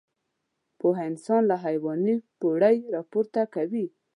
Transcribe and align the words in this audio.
پوهه 0.79 1.03
انسان 1.09 1.41
له 1.51 1.55
حيواني 1.63 2.15
پوړۍ 2.39 2.77
راپورته 2.95 3.41
کوي. 3.55 3.85